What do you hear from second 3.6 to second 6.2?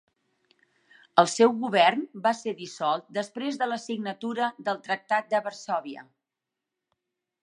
de la signatura del Tractat de Varsòvia.